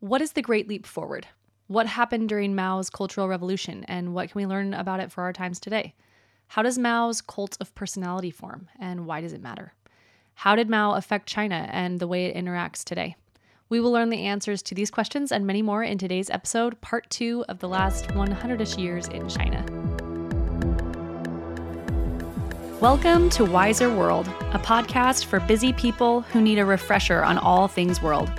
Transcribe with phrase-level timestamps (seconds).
[0.00, 1.26] What is the Great Leap Forward?
[1.66, 5.32] What happened during Mao's Cultural Revolution, and what can we learn about it for our
[5.32, 5.92] times today?
[6.46, 9.72] How does Mao's cult of personality form, and why does it matter?
[10.34, 13.16] How did Mao affect China and the way it interacts today?
[13.68, 17.10] We will learn the answers to these questions and many more in today's episode, part
[17.10, 19.64] two of the last 100 ish years in China.
[22.80, 27.66] Welcome to Wiser World, a podcast for busy people who need a refresher on all
[27.66, 28.30] things world.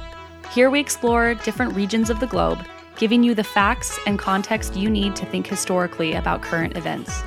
[0.51, 2.65] Here we explore different regions of the globe,
[2.97, 7.21] giving you the facts and context you need to think historically about current events.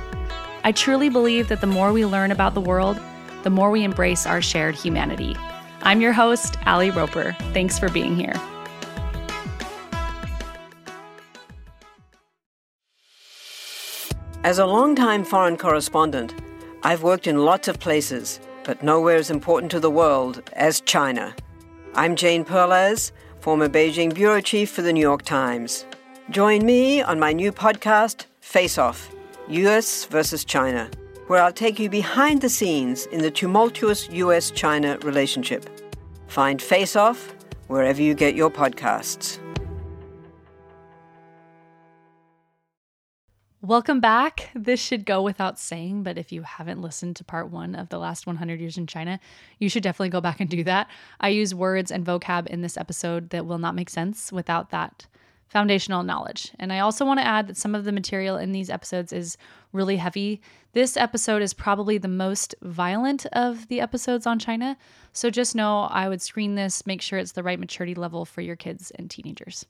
[0.65, 2.99] I truly believe that the more we learn about the world,
[3.43, 5.37] the more we embrace our shared humanity.
[5.83, 7.33] I'm your host, Ali Roper.
[7.53, 8.33] Thanks for being here.
[14.43, 16.35] As a longtime foreign correspondent,
[16.83, 21.33] I've worked in lots of places, but nowhere as important to the world as China.
[21.95, 25.85] I'm Jane Perlez, former Beijing bureau chief for the New York Times.
[26.31, 29.13] Join me on my new podcast, Face Off
[29.47, 30.89] US versus China,
[31.27, 35.69] where I'll take you behind the scenes in the tumultuous US China relationship.
[36.25, 37.35] Find Face Off
[37.67, 39.37] wherever you get your podcasts.
[43.65, 44.49] Welcome back.
[44.53, 47.97] This should go without saying, but if you haven't listened to part one of the
[47.97, 49.21] last 100 years in China,
[49.57, 50.89] you should definitely go back and do that.
[51.21, 55.07] I use words and vocab in this episode that will not make sense without that
[55.47, 56.51] foundational knowledge.
[56.59, 59.37] And I also want to add that some of the material in these episodes is
[59.71, 60.41] really heavy.
[60.73, 64.75] This episode is probably the most violent of the episodes on China.
[65.13, 68.41] So just know I would screen this, make sure it's the right maturity level for
[68.41, 69.65] your kids and teenagers.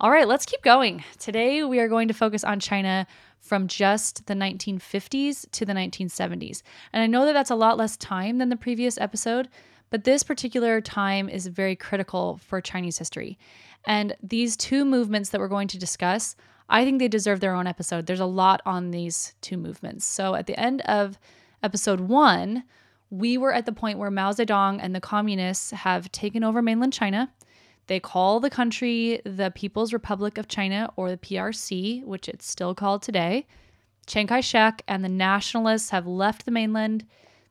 [0.00, 1.02] All right, let's keep going.
[1.18, 3.04] Today, we are going to focus on China
[3.40, 6.62] from just the 1950s to the 1970s.
[6.92, 9.48] And I know that that's a lot less time than the previous episode,
[9.90, 13.40] but this particular time is very critical for Chinese history.
[13.86, 16.36] And these two movements that we're going to discuss,
[16.68, 18.06] I think they deserve their own episode.
[18.06, 20.04] There's a lot on these two movements.
[20.04, 21.18] So at the end of
[21.64, 22.62] episode one,
[23.10, 26.92] we were at the point where Mao Zedong and the communists have taken over mainland
[26.92, 27.32] China
[27.88, 32.74] they call the country the People's Republic of China or the PRC, which it's still
[32.74, 33.46] called today.
[34.06, 37.04] Chiang Kai shek and the nationalists have left the mainland.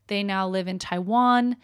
[0.08, 1.58] They now live in Taiwan,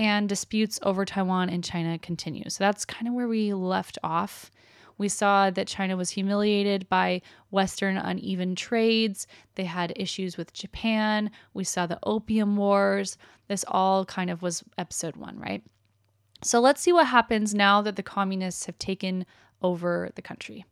[0.00, 2.48] and disputes over Taiwan and China continue.
[2.48, 4.50] So that's kind of where we left off.
[4.96, 9.26] We saw that China was humiliated by Western uneven trades.
[9.54, 11.30] They had issues with Japan.
[11.54, 13.18] We saw the Opium Wars.
[13.48, 15.62] This all kind of was episode one, right?
[16.42, 19.26] So let's see what happens now that the communists have taken
[19.62, 20.64] over the country.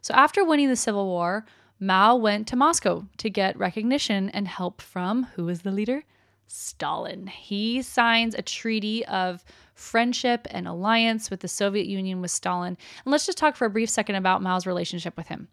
[0.00, 1.44] So after winning the Civil War,
[1.78, 6.04] Mao went to Moscow to get recognition and help from who is the leader?
[6.46, 7.28] Stalin.
[7.28, 9.44] He signs a treaty of
[9.74, 12.76] friendship and alliance with the Soviet Union with Stalin.
[13.04, 15.48] And let's just talk for a brief second about Mao's relationship with him.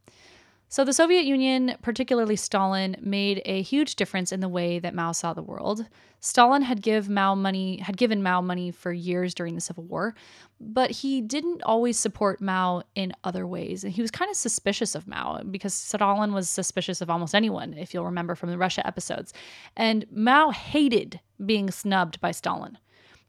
[0.72, 5.14] So the Soviet Union, particularly Stalin, made a huge difference in the way that Mao
[5.14, 5.88] saw the world.
[6.20, 10.14] Stalin had give Mao money had given Mao money for years during the Civil War,
[10.62, 13.84] but he didn't always support Mao in other ways.
[13.84, 17.74] And he was kind of suspicious of Mao because Stalin was suspicious of almost anyone,
[17.74, 19.34] if you'll remember from the Russia episodes.
[19.76, 22.78] And Mao hated being snubbed by Stalin.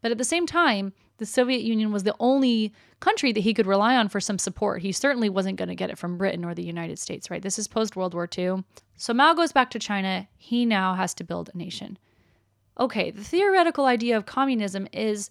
[0.02, 3.66] But at the same time, the Soviet Union was the only country that he could
[3.66, 4.80] rely on for some support.
[4.80, 7.42] He certainly wasn't going to get it from Britain or the United States, right?
[7.42, 8.64] This is post World War II.
[8.96, 10.26] So Mao goes back to China.
[10.38, 11.98] He now has to build a nation.
[12.78, 15.30] Okay, the theoretical idea of communism is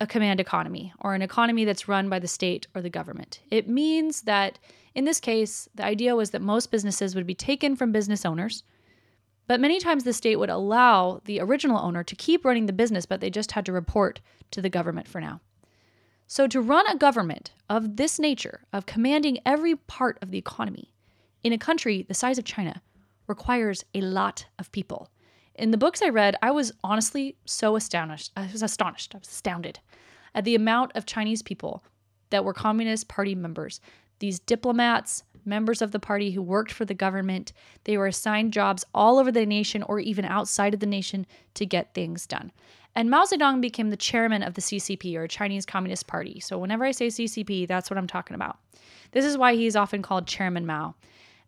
[0.00, 3.40] a command economy or an economy that's run by the state or the government.
[3.50, 4.58] It means that
[4.94, 8.62] in this case, the idea was that most businesses would be taken from business owners
[9.52, 13.04] but many times the state would allow the original owner to keep running the business,
[13.04, 14.18] but they just had to report
[14.50, 15.42] to the government for now.
[16.26, 20.94] So, to run a government of this nature, of commanding every part of the economy
[21.44, 22.80] in a country the size of China,
[23.26, 25.10] requires a lot of people.
[25.54, 28.32] In the books I read, I was honestly so astonished.
[28.34, 29.14] I was astonished.
[29.14, 29.80] I was astounded
[30.34, 31.84] at the amount of Chinese people
[32.30, 33.82] that were Communist Party members.
[34.18, 37.52] These diplomats, members of the party who worked for the government.
[37.84, 41.66] They were assigned jobs all over the nation or even outside of the nation to
[41.66, 42.52] get things done.
[42.94, 46.40] And Mao Zedong became the chairman of the CCP or Chinese Communist Party.
[46.40, 48.58] So whenever I say CCP, that's what I'm talking about.
[49.12, 50.94] This is why he's often called Chairman Mao.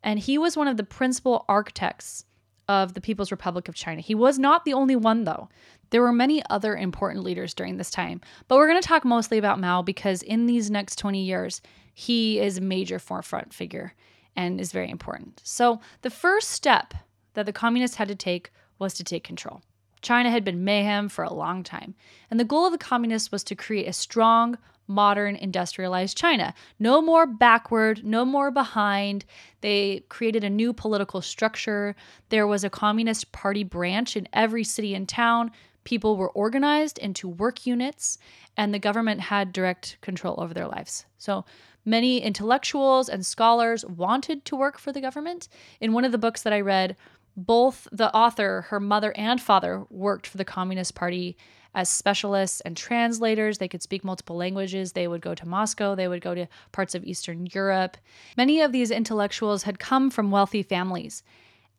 [0.03, 2.25] And he was one of the principal architects
[2.69, 4.01] of the People's Republic of China.
[4.01, 5.49] He was not the only one, though.
[5.91, 9.39] There were many other important leaders during this time, but we're going to talk mostly
[9.39, 11.61] about Mao because in these next 20 years,
[11.95, 13.95] he is a major forefront figure
[14.37, 15.41] and is very important.
[15.45, 16.93] So, the first step
[17.35, 19.63] that the communists had to take was to take control.
[20.03, 21.95] China had been mayhem for a long time,
[22.31, 26.53] and the goal of the communists was to create a strong, modern industrialized China.
[26.79, 29.25] No more backward, no more behind.
[29.63, 31.97] They created a new political structure.
[32.29, 35.53] There was a Communist Party branch in every city and town.
[35.85, 38.19] People were organized into work units,
[38.57, 41.07] and the government had direct control over their lives.
[41.19, 41.45] So
[41.85, 45.49] many intellectuals and scholars wanted to work for the government.
[45.81, 46.97] In one of the books that I read,
[47.37, 51.37] both the author, her mother and father, worked for the Communist Party
[51.75, 53.59] as specialists and translators.
[53.59, 54.93] They could speak multiple languages.
[54.93, 55.95] They would go to Moscow.
[55.95, 57.97] They would go to parts of Eastern Europe.
[58.37, 61.23] Many of these intellectuals had come from wealthy families.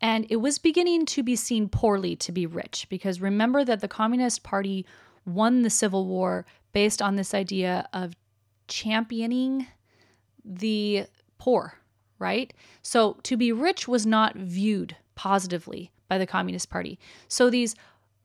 [0.02, 3.88] And it was beginning to be seen poorly to be rich because remember that the
[3.88, 4.86] Communist Party
[5.26, 8.14] won the Civil War based on this idea of
[8.68, 9.68] championing
[10.46, 11.06] the
[11.38, 11.76] poor,
[12.20, 12.54] right?
[12.82, 17.00] So to be rich was not viewed positively by the Communist Party.
[17.28, 17.76] So these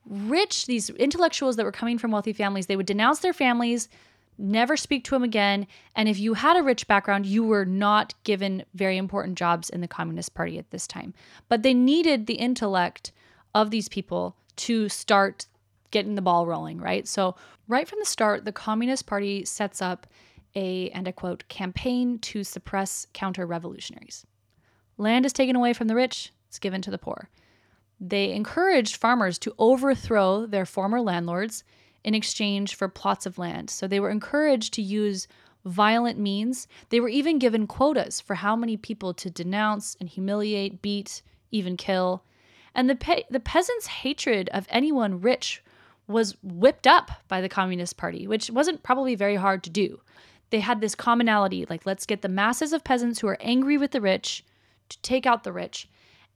[0.05, 3.89] rich, these intellectuals that were coming from wealthy families, they would denounce their families,
[4.37, 5.67] never speak to them again.
[5.95, 9.81] And if you had a rich background, you were not given very important jobs in
[9.81, 11.13] the Communist Party at this time.
[11.49, 13.11] But they needed the intellect
[13.53, 15.45] of these people to start
[15.91, 17.07] getting the ball rolling, right?
[17.07, 17.35] So,
[17.67, 20.07] right from the start, the Communist Party sets up
[20.55, 24.25] a, and I quote, campaign to suppress counter revolutionaries.
[24.97, 27.29] Land is taken away from the rich, it's given to the poor.
[27.99, 31.63] They encouraged farmers to overthrow their former landlords
[32.03, 33.69] in exchange for plots of land.
[33.69, 35.27] So they were encouraged to use
[35.65, 36.67] violent means.
[36.89, 41.21] They were even given quotas for how many people to denounce and humiliate, beat,
[41.51, 42.23] even kill.
[42.73, 45.63] And the, pe- the peasants' hatred of anyone rich
[46.07, 50.01] was whipped up by the Communist Party, which wasn't probably very hard to do.
[50.51, 53.91] They had this commonality like, let's get the masses of peasants who are angry with
[53.91, 54.45] the rich
[54.89, 55.87] to take out the rich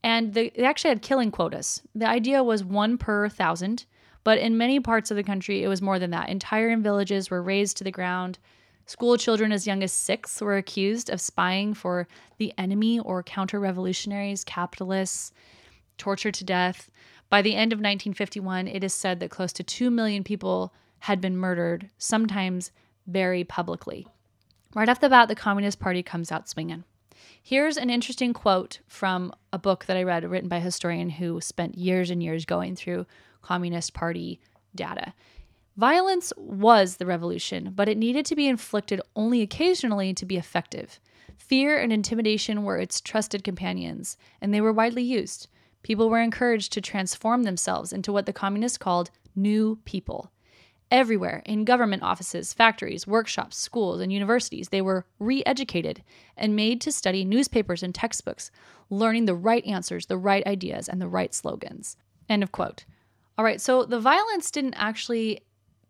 [0.06, 1.82] and they actually had killing quotas.
[1.96, 3.86] The idea was one per thousand,
[4.24, 6.30] but in many parts of the country, it was more than that.
[6.30, 8.38] Entire villages were razed to the ground.
[8.86, 12.08] School children as young as six were accused of spying for
[12.38, 15.32] the enemy or counter revolutionaries, capitalists,
[15.98, 16.92] tortured to death.
[17.32, 21.20] By the end of 1951, it is said that close to 2 million people had
[21.20, 22.70] been murdered, sometimes
[23.07, 24.07] very publicly.
[24.74, 26.84] Right off the bat, the Communist Party comes out swinging.
[27.42, 31.40] Here's an interesting quote from a book that I read written by a historian who
[31.40, 33.06] spent years and years going through
[33.42, 34.40] Communist Party
[34.74, 35.13] data.
[35.78, 41.00] Violence was the revolution, but it needed to be inflicted only occasionally to be effective.
[41.38, 45.48] Fear and intimidation were its trusted companions, and they were widely used.
[45.84, 50.31] People were encouraged to transform themselves into what the communists called new people.
[50.92, 56.04] Everywhere, in government offices, factories, workshops, schools, and universities, they were re educated
[56.38, 58.52] and made to study newspapers and textbooks,
[58.90, 61.98] learning the right answers, the right ideas, and the right slogans.
[62.30, 62.86] End of quote.
[63.38, 65.42] All right, so the violence didn't actually,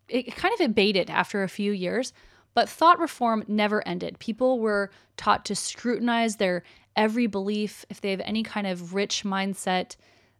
[0.08, 2.12] it kind of abated after a few years,
[2.54, 4.18] but thought reform never ended.
[4.18, 6.62] People were taught to scrutinize their
[6.96, 7.84] every belief.
[7.90, 9.96] If they have any kind of rich mindset,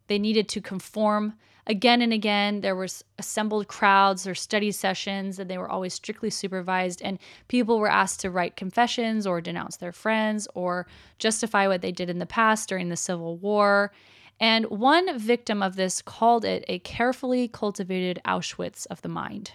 [0.09, 1.35] they needed to conform
[1.67, 2.61] again and again.
[2.61, 7.19] There was assembled crowds or study sessions and they were always strictly supervised and
[7.49, 10.87] people were asked to write confessions or denounce their friends or
[11.19, 13.93] justify what they did in the past during the civil war.
[14.39, 19.53] And one victim of this called it a carefully cultivated auschwitz of the mind.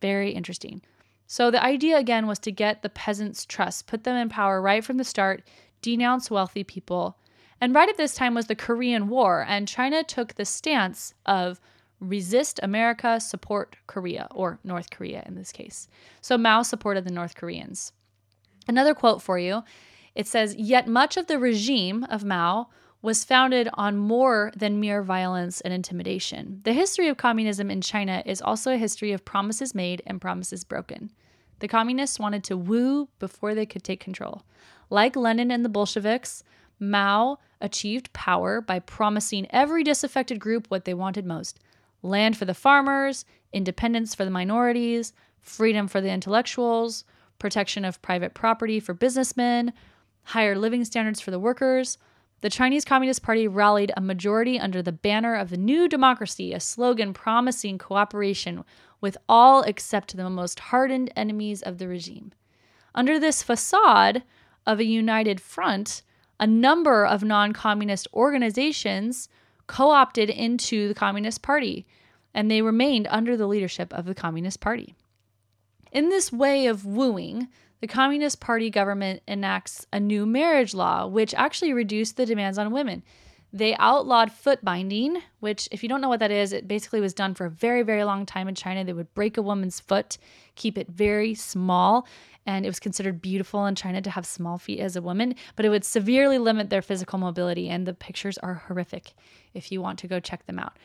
[0.00, 0.82] Very interesting.
[1.26, 4.84] So the idea again was to get the peasants trust put them in power right
[4.84, 5.42] from the start
[5.82, 7.18] denounce wealthy people
[7.60, 11.60] and right at this time was the Korean War, and China took the stance of
[12.00, 15.88] resist America, support Korea, or North Korea in this case.
[16.20, 17.92] So Mao supported the North Koreans.
[18.68, 19.62] Another quote for you
[20.14, 22.68] it says, Yet much of the regime of Mao
[23.02, 26.60] was founded on more than mere violence and intimidation.
[26.64, 30.64] The history of communism in China is also a history of promises made and promises
[30.64, 31.12] broken.
[31.58, 34.42] The communists wanted to woo before they could take control.
[34.90, 36.42] Like Lenin and the Bolsheviks,
[36.78, 41.58] Mao achieved power by promising every disaffected group what they wanted most
[42.02, 47.04] land for the farmers, independence for the minorities, freedom for the intellectuals,
[47.38, 49.72] protection of private property for businessmen,
[50.24, 51.98] higher living standards for the workers.
[52.42, 56.60] The Chinese Communist Party rallied a majority under the banner of the New Democracy, a
[56.60, 58.64] slogan promising cooperation
[59.00, 62.32] with all except the most hardened enemies of the regime.
[62.94, 64.22] Under this facade
[64.66, 66.02] of a united front,
[66.38, 69.28] a number of non communist organizations
[69.66, 71.86] co opted into the Communist Party,
[72.34, 74.94] and they remained under the leadership of the Communist Party.
[75.92, 77.48] In this way of wooing,
[77.80, 82.70] the Communist Party government enacts a new marriage law, which actually reduced the demands on
[82.70, 83.02] women.
[83.52, 87.14] They outlawed foot binding, which, if you don't know what that is, it basically was
[87.14, 88.84] done for a very, very long time in China.
[88.84, 90.18] They would break a woman's foot,
[90.56, 92.06] keep it very small,
[92.46, 95.64] and it was considered beautiful in China to have small feet as a woman, but
[95.64, 97.68] it would severely limit their physical mobility.
[97.68, 99.12] And the pictures are horrific
[99.54, 100.76] if you want to go check them out.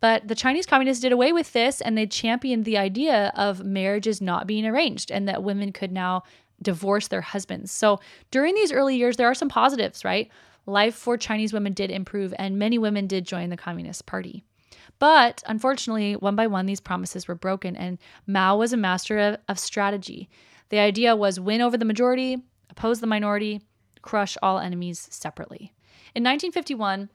[0.00, 4.20] But the Chinese communists did away with this and they championed the idea of marriages
[4.20, 6.22] not being arranged and that women could now
[6.62, 7.72] divorce their husbands.
[7.72, 10.30] So during these early years, there are some positives, right?
[10.66, 14.44] Life for Chinese women did improve and many women did join the Communist Party.
[14.98, 19.36] But unfortunately, one by one, these promises were broken, and Mao was a master of,
[19.48, 20.28] of strategy.
[20.70, 23.62] The idea was win over the majority, oppose the minority,
[24.02, 25.72] crush all enemies separately.
[26.14, 27.10] In 1951,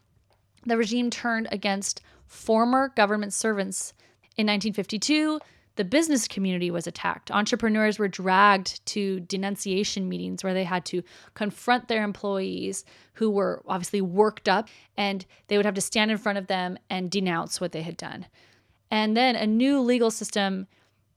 [0.66, 3.94] the regime turned against former government servants.
[4.38, 5.40] In 1952,
[5.76, 7.32] the business community was attacked.
[7.32, 13.64] Entrepreneurs were dragged to denunciation meetings where they had to confront their employees who were
[13.68, 17.60] obviously worked up and they would have to stand in front of them and denounce
[17.60, 18.28] what they had done.
[18.92, 20.68] And then a new legal system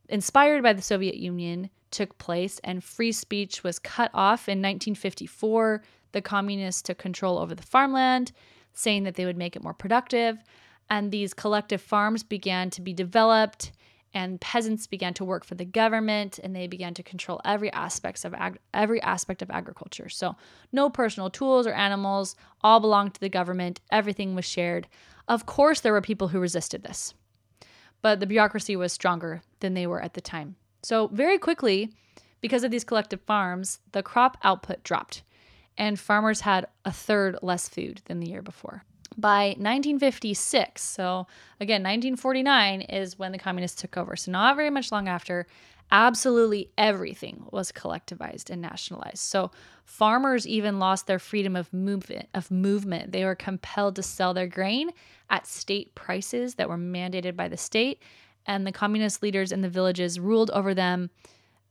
[0.08, 5.82] inspired by the Soviet Union took place and free speech was cut off in 1954.
[6.12, 8.32] The communists took control over the farmland,
[8.72, 10.38] saying that they would make it more productive.
[10.88, 13.72] And these collective farms began to be developed
[14.16, 18.24] and peasants began to work for the government and they began to control every aspects
[18.24, 20.08] of ag- every aspect of agriculture.
[20.08, 20.36] So
[20.72, 24.88] no personal tools or animals, all belonged to the government, everything was shared.
[25.28, 27.12] Of course there were people who resisted this.
[28.00, 30.56] But the bureaucracy was stronger than they were at the time.
[30.82, 31.92] So very quickly,
[32.40, 35.22] because of these collective farms, the crop output dropped
[35.78, 38.84] and farmers had a third less food than the year before
[39.16, 41.26] by 1956, so
[41.60, 44.16] again, 1949 is when the communists took over.
[44.16, 45.46] So, not very much long after,
[45.90, 49.18] absolutely everything was collectivized and nationalized.
[49.18, 49.50] So,
[49.84, 52.28] farmers even lost their freedom of movement.
[52.34, 54.90] Of movement, they were compelled to sell their grain
[55.30, 58.02] at state prices that were mandated by the state,
[58.46, 61.10] and the communist leaders in the villages ruled over them.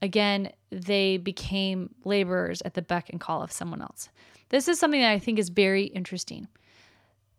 [0.02, 4.10] Again, they became laborers at the beck and call of someone else.
[4.50, 6.48] This is something that I think is very interesting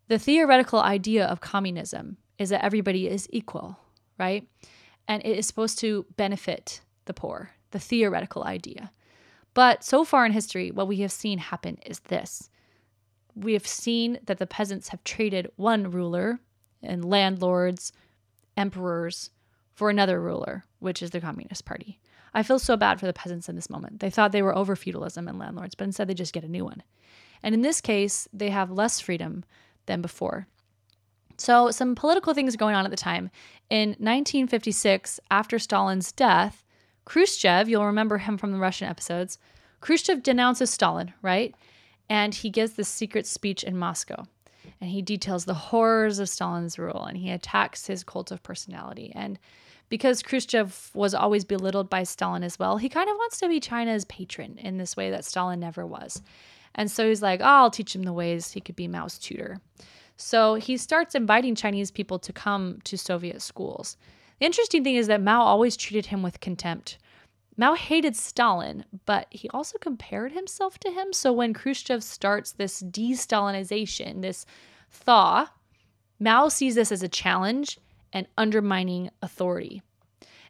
[0.08, 3.78] the theoretical idea of communism is that everybody is equal,
[4.18, 4.48] right?
[5.08, 8.92] And it is supposed to benefit the poor, the theoretical idea.
[9.54, 12.50] But so far in history, what we have seen happen is this
[13.34, 16.40] we have seen that the peasants have traded one ruler
[16.82, 17.92] and landlords,
[18.56, 19.30] emperors,
[19.76, 22.00] for another ruler, which is the Communist Party.
[22.34, 24.00] I feel so bad for the peasants in this moment.
[24.00, 26.64] They thought they were over feudalism and landlords, but instead they just get a new
[26.64, 26.82] one.
[27.42, 29.44] And in this case, they have less freedom
[29.84, 30.48] than before.
[31.38, 33.30] So, some political things going on at the time.
[33.68, 36.64] In 1956, after Stalin's death,
[37.04, 39.38] Khrushchev, you'll remember him from the Russian episodes,
[39.80, 41.54] Khrushchev denounces Stalin, right?
[42.08, 44.26] And he gives this secret speech in Moscow.
[44.80, 49.12] And he details the horrors of Stalin's rule and he attacks his cult of personality.
[49.14, 49.38] And
[49.88, 53.60] because Khrushchev was always belittled by Stalin as well, he kind of wants to be
[53.60, 56.20] China's patron in this way that Stalin never was.
[56.74, 59.60] And so he's like, oh, I'll teach him the ways he could be Mao's tutor.
[60.16, 63.96] So he starts inviting Chinese people to come to Soviet schools.
[64.38, 66.98] The interesting thing is that Mao always treated him with contempt.
[67.56, 71.12] Mao hated Stalin, but he also compared himself to him.
[71.12, 74.44] So when Khrushchev starts this de Stalinization, this
[74.90, 75.48] thaw,
[76.18, 77.78] Mao sees this as a challenge
[78.12, 79.82] and undermining authority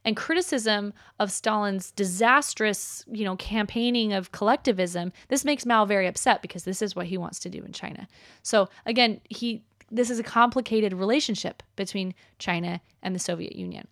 [0.06, 6.40] and criticism of Stalin's disastrous, you know, campaigning of collectivism, this makes Mao very upset
[6.40, 8.06] because this is what he wants to do in China.
[8.42, 13.86] So again, he this is a complicated relationship between China and the Soviet Union.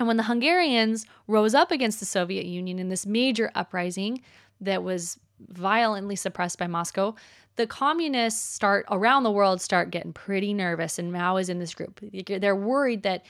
[0.00, 4.22] And when the Hungarians rose up against the Soviet Union in this major uprising
[4.62, 7.14] that was violently suppressed by Moscow,
[7.56, 11.74] the communists start around the world start getting pretty nervous and Mao is in this
[11.74, 12.00] group.
[12.26, 13.26] They're worried that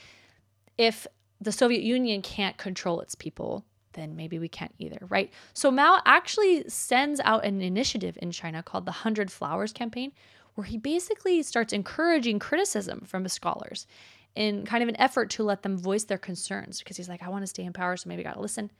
[0.77, 1.05] if
[1.41, 5.29] the Soviet Union can't control its people, then maybe we can't either, right?
[5.53, 10.13] So Mao actually sends out an initiative in China called the Hundred Flowers Campaign,
[10.55, 13.87] where he basically starts encouraging criticism from his scholars
[14.35, 17.29] in kind of an effort to let them voice their concerns because he's like, I
[17.29, 18.71] want to stay in power, so maybe I got to listen.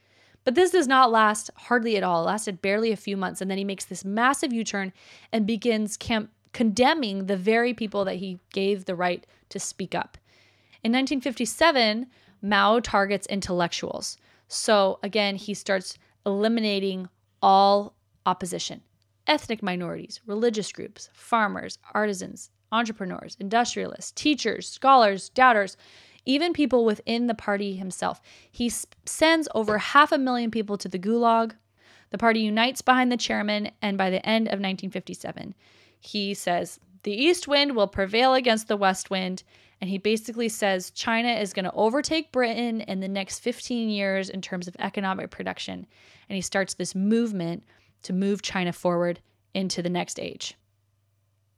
[0.44, 2.24] But this does not last hardly at all.
[2.24, 3.42] It lasted barely a few months.
[3.42, 4.92] And then he makes this massive U turn
[5.32, 10.18] and begins camp- condemning the very people that he gave the right to speak up.
[10.84, 12.08] In 1957,
[12.42, 14.18] Mao targets intellectuals.
[14.48, 17.10] So again, he starts eliminating
[17.42, 17.94] all
[18.26, 18.82] opposition
[19.28, 25.78] ethnic minorities, religious groups, farmers, artisans, entrepreneurs, industrialists, teachers, scholars, doubters,
[26.26, 28.22] even people within the party himself.
[28.52, 28.72] He
[29.06, 31.54] sends over half a million people to the gulag.
[32.12, 35.56] The party unites behind the chairman, and by the end of 1957,
[36.00, 39.44] he says, the east wind will prevail against the west wind.
[39.80, 44.30] And he basically says China is going to overtake Britain in the next 15 years
[44.30, 45.88] in terms of economic production.
[46.30, 47.64] And he starts this movement
[48.04, 49.20] to move China forward
[49.56, 50.56] into the next age.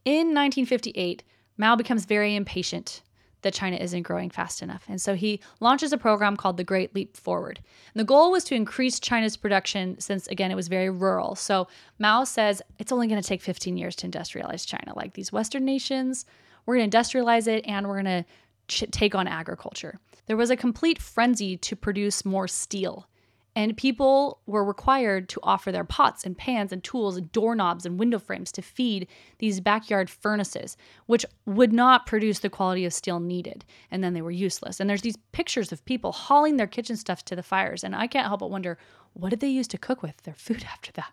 [0.06, 1.24] In 1958,
[1.58, 3.02] Mao becomes very impatient
[3.44, 4.84] that China isn't growing fast enough.
[4.88, 7.60] And so he launches a program called the Great Leap Forward.
[7.94, 11.36] And the goal was to increase China's production since, again, it was very rural.
[11.36, 11.68] So
[12.00, 14.94] Mao says it's only going to take 15 years to industrialize China.
[14.96, 16.26] Like these Western nations,
[16.66, 18.26] we're going to industrialize it and we're going to
[18.68, 20.00] ch- take on agriculture.
[20.26, 23.08] There was a complete frenzy to produce more steel
[23.56, 28.00] and people were required to offer their pots and pans and tools and doorknobs and
[28.00, 29.08] window frames to feed
[29.38, 33.64] these backyard furnaces, which would not produce the quality of steel needed.
[33.92, 34.80] And then they were useless.
[34.80, 37.84] And there's these pictures of people hauling their kitchen stuff to the fires.
[37.84, 38.80] And I can't help but wonder
[39.14, 41.12] what did they use to cook with their food after that?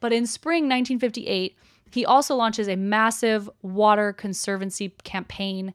[0.00, 1.56] But in spring 1958,
[1.92, 5.74] he also launches a massive water conservancy campaign,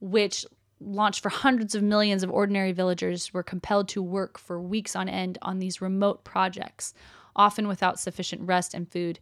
[0.00, 0.46] which
[0.80, 5.08] launched for hundreds of millions of ordinary villagers were compelled to work for weeks on
[5.08, 6.94] end on these remote projects,
[7.34, 9.18] often without sufficient rest and food.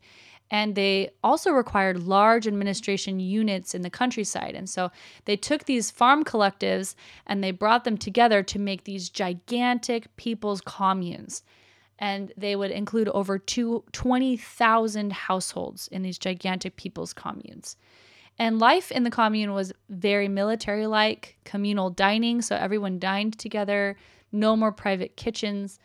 [0.51, 4.55] And they also required large administration units in the countryside.
[4.55, 4.91] And so
[5.25, 6.95] they took these farm collectives
[7.27, 11.43] and they brought them together to make these gigantic people's communes.
[11.99, 17.77] And they would include over 20,000 households in these gigantic people's communes.
[18.39, 23.97] And life in the commune was very military like, communal dining, so everyone dined together,
[24.31, 25.79] no more private kitchens.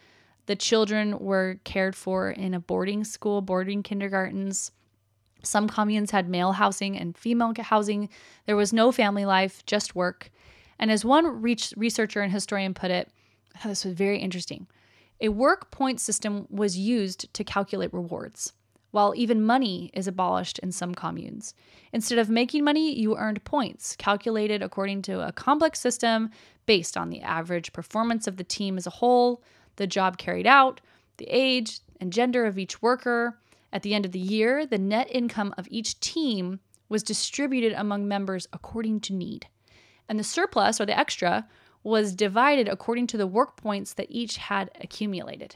[0.47, 4.71] The children were cared for in a boarding school, boarding kindergartens.
[5.43, 8.09] Some communes had male housing and female housing.
[8.45, 10.29] There was no family life, just work.
[10.77, 13.09] And as one researcher and historian put it,
[13.55, 14.67] I thought this was very interesting.
[15.21, 18.53] A work point system was used to calculate rewards
[18.91, 21.53] while even money is abolished in some communes.
[21.91, 26.29] Instead of making money, you earned points, calculated according to a complex system
[26.65, 29.41] based on the average performance of the team as a whole,
[29.77, 30.81] the job carried out,
[31.17, 33.39] the age and gender of each worker.
[33.73, 38.07] At the end of the year, the net income of each team was distributed among
[38.07, 39.47] members according to need.
[40.09, 41.47] And the surplus or the extra
[41.83, 45.55] was divided according to the work points that each had accumulated.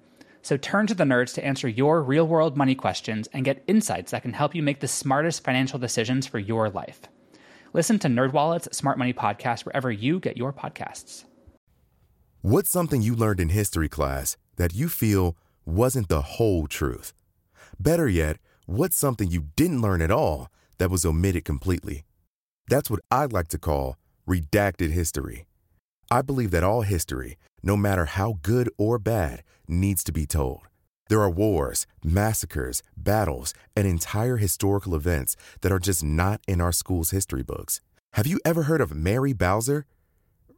[0.41, 4.11] So turn to the nerds to answer your real world money questions and get insights
[4.11, 7.01] that can help you make the smartest financial decisions for your life.
[7.73, 11.23] Listen to NerdWallet's Smart Money Podcast wherever you get your podcasts.
[12.41, 17.13] What's something you learned in history class that you feel wasn't the whole truth?
[17.79, 20.49] Better yet, what's something you didn't learn at all
[20.79, 22.03] that was omitted completely?
[22.67, 25.45] That's what I'd like to call redacted history.
[26.09, 30.61] I believe that all history, no matter how good or bad, needs to be told.
[31.09, 36.71] There are wars, massacres, battles, and entire historical events that are just not in our
[36.71, 37.81] school's history books.
[38.13, 39.85] Have you ever heard of Mary Bowser?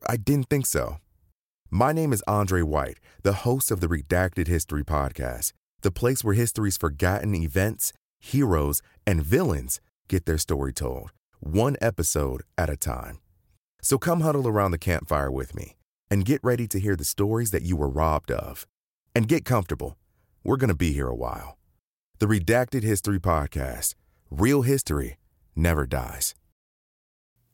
[0.07, 0.97] I didn't think so.
[1.69, 6.35] My name is Andre White, the host of the Redacted History Podcast, the place where
[6.35, 13.19] history's forgotten events, heroes, and villains get their story told, one episode at a time.
[13.81, 15.77] So come huddle around the campfire with me
[16.11, 18.67] and get ready to hear the stories that you were robbed of.
[19.15, 19.97] And get comfortable.
[20.43, 21.57] We're going to be here a while.
[22.19, 23.95] The Redacted History Podcast
[24.31, 25.17] Real History
[25.55, 26.33] Never Dies.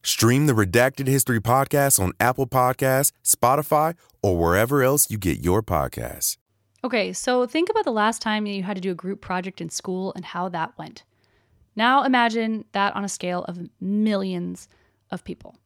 [0.02, 5.62] Stream the Redacted History Podcast on Apple Podcasts, Spotify, or wherever else you get your
[5.62, 6.38] podcasts.
[6.86, 9.70] Okay, so think about the last time you had to do a group project in
[9.70, 11.04] school and how that went.
[11.76, 14.70] Now imagine that on a scale of millions
[15.12, 15.58] of people.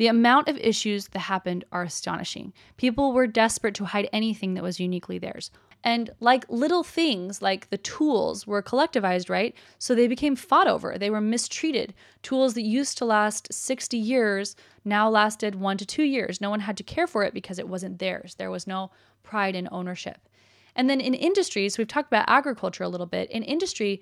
[0.00, 2.54] The amount of issues that happened are astonishing.
[2.78, 5.50] People were desperate to hide anything that was uniquely theirs.
[5.84, 9.54] And like little things, like the tools were collectivized, right?
[9.78, 10.96] So they became fought over.
[10.96, 11.92] They were mistreated.
[12.22, 16.40] Tools that used to last 60 years now lasted one to two years.
[16.40, 18.36] No one had to care for it because it wasn't theirs.
[18.36, 18.90] There was no
[19.22, 20.30] pride in ownership.
[20.74, 23.30] And then in industries, we've talked about agriculture a little bit.
[23.30, 24.00] In industry,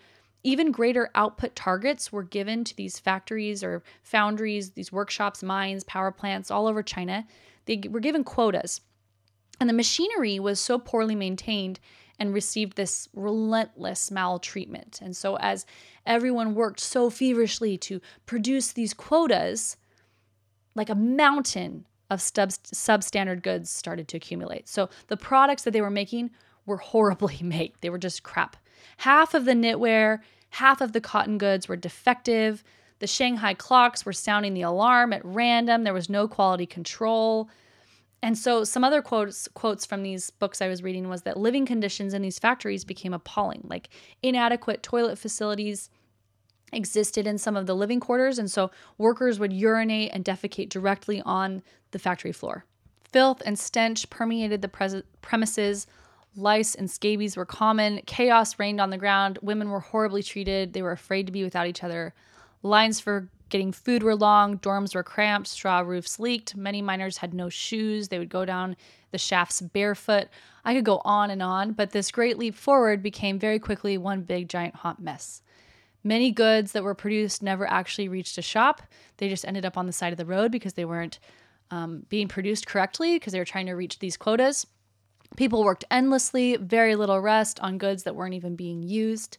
[0.49, 6.11] even greater output targets were given to these factories or foundries, these workshops, mines, power
[6.11, 7.27] plants all over China.
[7.67, 8.81] They were given quotas.
[9.61, 11.81] And the machinery was so poorly maintained
[12.19, 15.01] and received this relentless maltreatment.
[15.03, 15.67] And so, as
[16.07, 19.77] everyone worked so feverishly to produce these quotas,
[20.75, 24.67] like a mountain of sub- substandard goods started to accumulate.
[24.67, 26.31] So, the products that they were making
[26.65, 28.57] were horribly made, they were just crap.
[28.99, 32.65] Half of the knitwear, half of the cotton goods were defective.
[32.99, 35.85] The Shanghai clocks were sounding the alarm at random.
[35.85, 37.49] There was no quality control.
[38.23, 41.67] And so some other quotes quotes from these books I was reading was that living
[41.67, 43.65] conditions in these factories became appalling.
[43.69, 43.91] Like
[44.23, 45.91] inadequate toilet facilities
[46.73, 51.23] existed in some of the living quarters and so workers would urinate and defecate directly
[51.23, 52.65] on the factory floor.
[53.05, 55.87] Filth and stench permeated the pres- premises.
[56.39, 58.01] Lice and scabies were common.
[58.07, 59.39] Chaos reigned on the ground.
[59.43, 60.73] Women were horribly treated.
[60.73, 62.15] They were afraid to be without each other.
[62.63, 66.55] Lines for Getting food were long, dorms were cramped, straw roofs leaked.
[66.55, 68.09] Many miners had no shoes.
[68.09, 68.77] They would go down
[69.11, 70.29] the shafts barefoot.
[70.67, 74.23] I could go on and on, but this great leap forward became very quickly one
[74.23, 75.41] big giant hot mess.
[76.05, 78.83] Many goods that were produced never actually reached a shop.
[79.17, 81.19] They just ended up on the side of the road because they weren't
[81.71, 84.67] um, being produced correctly because they were trying to reach these quotas.
[85.37, 89.39] People worked endlessly, very little rest on goods that weren't even being used.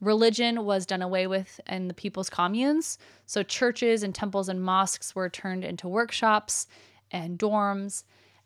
[0.00, 2.98] Religion was done away with in the people's communes.
[3.26, 6.66] So churches and temples and mosques were turned into workshops
[7.10, 8.04] and dorms.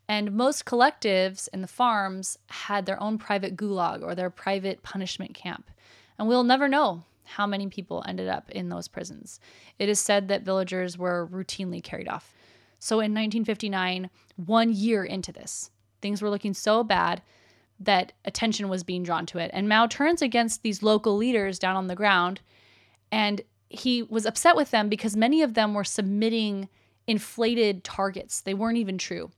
[0.08, 5.34] And most collectives in the farms had their own private gulag or their private punishment
[5.34, 5.70] camp.
[6.18, 9.38] And we'll never know how many people ended up in those prisons.
[9.78, 12.34] It is said that villagers were routinely carried off.
[12.78, 15.70] So in 1959, one year into this,
[16.00, 17.22] things were looking so bad
[17.80, 19.50] that attention was being drawn to it.
[19.54, 22.40] And Mao turns against these local leaders down on the ground
[23.10, 26.68] and he was upset with them because many of them were submitting
[27.06, 28.40] inflated targets.
[28.40, 29.30] They weren't even true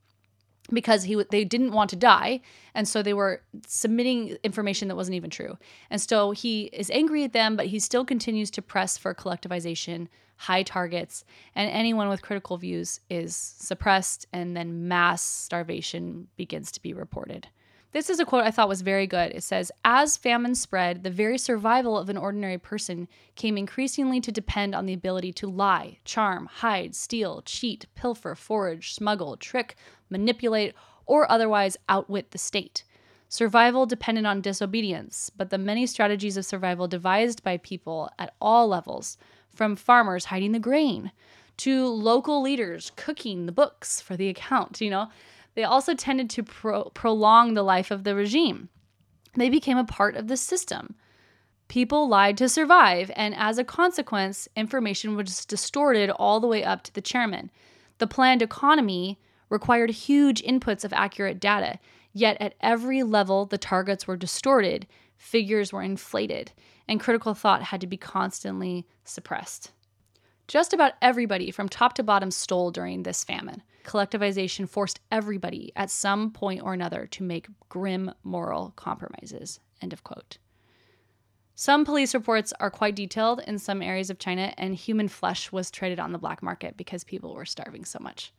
[0.72, 2.40] because he they didn't want to die
[2.74, 5.58] and so they were submitting information that wasn't even true.
[5.90, 10.08] And so he is angry at them but he still continues to press for collectivization,
[10.40, 11.22] high targets,
[11.54, 17.46] and anyone with critical views is suppressed and then mass starvation begins to be reported.
[17.92, 19.32] This is a quote I thought was very good.
[19.32, 24.32] It says, As famine spread, the very survival of an ordinary person came increasingly to
[24.32, 29.76] depend on the ability to lie, charm, hide, steal, cheat, pilfer, forage, smuggle, trick,
[30.08, 30.72] manipulate,
[31.04, 32.84] or otherwise outwit the state.
[33.28, 38.68] Survival depended on disobedience, but the many strategies of survival devised by people at all
[38.68, 39.18] levels,
[39.60, 41.12] from farmers hiding the grain
[41.58, 45.10] to local leaders cooking the books for the account, you know,
[45.54, 48.70] they also tended to pro- prolong the life of the regime.
[49.36, 50.94] They became a part of the system.
[51.68, 56.82] People lied to survive, and as a consequence, information was distorted all the way up
[56.84, 57.50] to the chairman.
[57.98, 59.20] The planned economy
[59.50, 61.78] required huge inputs of accurate data,
[62.14, 64.86] yet at every level, the targets were distorted,
[65.18, 66.52] figures were inflated,
[66.90, 69.70] and critical thought had to be constantly suppressed.
[70.48, 73.62] Just about everybody from top to bottom stole during this famine.
[73.84, 79.60] Collectivization forced everybody at some point or another to make grim moral compromises.
[79.80, 80.38] End of quote.
[81.54, 85.70] Some police reports are quite detailed in some areas of China, and human flesh was
[85.70, 88.32] traded on the black market because people were starving so much.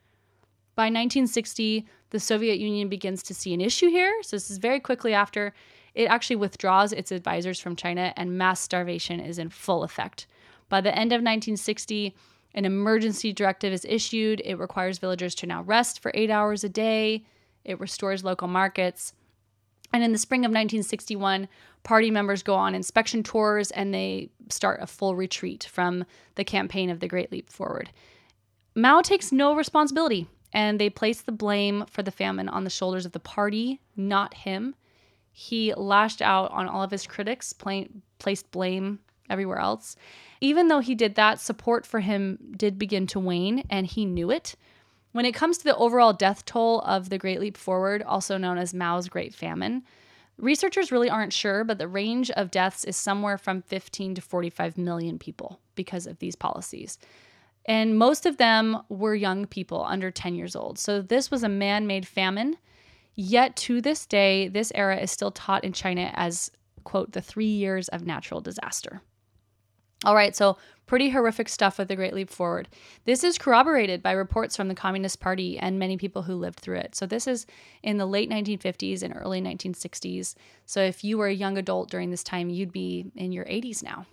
[0.75, 4.11] By 1960, the Soviet Union begins to see an issue here.
[4.23, 5.53] So, this is very quickly after
[5.93, 10.27] it actually withdraws its advisors from China, and mass starvation is in full effect.
[10.69, 12.15] By the end of 1960,
[12.53, 14.41] an emergency directive is issued.
[14.43, 17.25] It requires villagers to now rest for eight hours a day.
[17.63, 19.13] It restores local markets.
[19.93, 21.47] And in the spring of 1961,
[21.83, 26.89] party members go on inspection tours and they start a full retreat from the campaign
[26.89, 27.89] of the Great Leap Forward.
[28.75, 33.05] Mao takes no responsibility and they place the blame for the famine on the shoulders
[33.05, 34.75] of the party, not him.
[35.31, 39.95] He lashed out on all of his critics, placed blame everywhere else.
[40.41, 44.29] Even though he did that, support for him did begin to wane, and he knew
[44.29, 44.55] it.
[45.13, 48.57] When it comes to the overall death toll of the Great Leap Forward, also known
[48.57, 49.83] as Mao's Great Famine,
[50.37, 54.77] researchers really aren't sure, but the range of deaths is somewhere from 15 to 45
[54.77, 56.97] million people because of these policies.
[57.65, 60.79] And most of them were young people under 10 years old.
[60.79, 62.57] So this was a man made famine.
[63.15, 66.51] Yet to this day, this era is still taught in China as,
[66.83, 69.01] quote, the three years of natural disaster.
[70.03, 72.67] All right, so pretty horrific stuff with the Great Leap Forward.
[73.05, 76.77] This is corroborated by reports from the Communist Party and many people who lived through
[76.77, 76.95] it.
[76.95, 77.45] So this is
[77.83, 80.33] in the late 1950s and early 1960s.
[80.65, 83.83] So if you were a young adult during this time, you'd be in your 80s
[83.83, 84.07] now.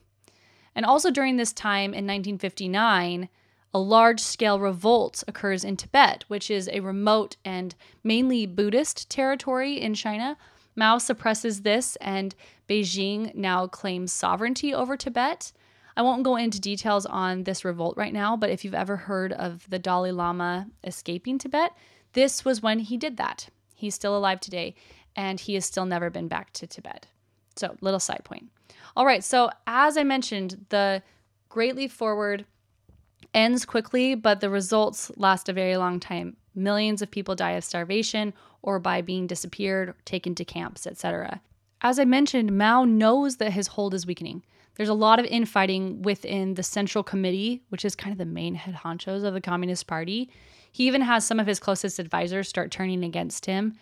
[0.75, 3.31] And also during this time in 1959,
[3.75, 9.81] a large scale revolt occurs in Tibet, which is a remote and mainly Buddhist territory
[9.81, 10.37] in China.
[10.75, 12.35] Mao suppresses this, and
[12.69, 15.53] Beijing now claims sovereignty over Tibet.
[15.97, 19.33] I won't go into details on this revolt right now, but if you've ever heard
[19.33, 21.73] of the Dalai Lama escaping Tibet,
[22.13, 23.49] this was when he did that.
[23.75, 24.77] He's still alive today,
[25.17, 27.09] and he has still never been back to Tibet.
[27.57, 28.45] So, little side point.
[28.97, 31.03] All right, so as I mentioned, the
[31.49, 32.47] Great Leap Forward
[33.35, 36.37] ends quickly, but the results last a very long time.
[36.55, 41.41] Millions of people die of starvation or by being disappeared, taken to camps, etc.
[41.81, 44.43] As I mentioned, Mao knows that his hold is weakening.
[44.75, 48.55] There's a lot of infighting within the Central Committee, which is kind of the main
[48.55, 50.31] head honchos of the Communist Party.
[50.71, 53.75] He even has some of his closest advisors start turning against him.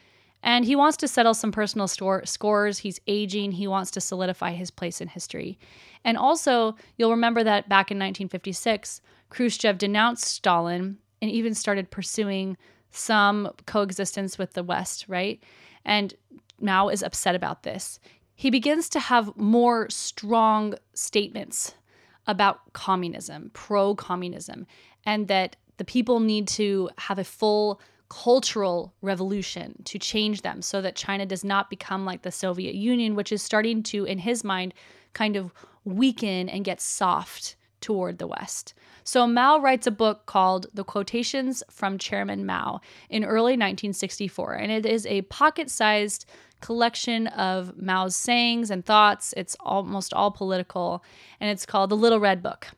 [0.47, 2.79] And he wants to settle some personal store, scores.
[2.79, 3.51] He's aging.
[3.51, 5.59] He wants to solidify his place in history.
[6.05, 12.57] And also, you'll remember that back in 1956, Khrushchev denounced Stalin and even started pursuing
[12.93, 15.43] some coexistence with the West, right?
[15.85, 16.15] And
[16.61, 17.99] Mao is upset about this.
[18.37, 21.75] He begins to have more strong statements
[22.29, 24.69] about communism, pro communism,
[25.05, 30.81] and that the people need to have a full cultural revolution to change them so
[30.81, 34.45] that China does not become like the Soviet Union, which is starting to, in his
[34.45, 34.75] mind,
[35.13, 35.53] kind of
[35.85, 38.75] weaken and get soft toward the West.
[39.05, 44.73] So Mao writes a book called The Quotations from Chairman Mao in early 1964, and
[44.73, 46.27] it is a pocket sized
[46.61, 49.33] collection of Mao's sayings and thoughts.
[49.37, 51.05] It's almost all political,
[51.39, 52.69] and it's called The Little Red Book.